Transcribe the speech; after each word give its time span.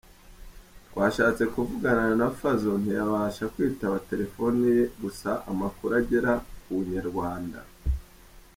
Twashatse 0.87 1.43
kuvugana 1.53 2.05
na 2.19 2.27
Fazzo 2.39 2.71
ntiyabasha 2.81 3.45
kwitaba 3.53 3.97
telephone 4.09 4.57
ye 4.75 4.81
gusa 5.01 5.29
amakuru 5.51 5.91
agera 6.01 6.33
ku 6.61 6.71
inyarwanda. 6.83 7.59